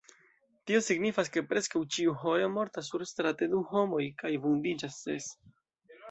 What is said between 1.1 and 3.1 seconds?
ke preskaŭ ĉiuhore mortas